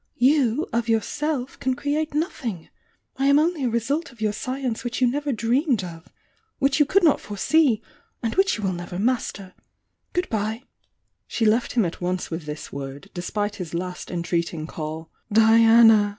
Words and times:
You, 0.17 0.65
of 0.73 0.89
yourself, 0.89 1.59
can 1.59 1.75
create 1.75 2.15
nothing. 2.15 2.69
I 3.17 3.27
am 3.27 3.37
only 3.37 3.63
a 3.65 3.69
result 3.69 4.11
of 4.11 4.19
your 4.19 4.33
science 4.33 4.83
which 4.83 4.99
you 4.99 5.05
never 5.05 5.31
dreamed 5.31 5.83
of!— 5.83 6.09
which 6.57 6.79
you 6.79 6.87
could 6.87 7.03
not 7.03 7.19
foresee!— 7.21 7.83
and 8.23 8.33
which 8.33 8.57
you 8.57 8.63
will 8.63 8.73
never 8.73 8.97
master! 8.97 9.53
Good 10.13 10.27
bye!" 10.27 10.63
She 11.27 11.45
left 11.45 11.73
him 11.73 11.85
at 11.85 12.01
once 12.01 12.31
with 12.31 12.47
this 12.47 12.73
word, 12.73 13.11
despite 13.13 13.57
his 13.57 13.75
last 13.75 14.09
entreating 14.09 14.65
call, 14.65 15.11
"Diana!" 15.31 16.09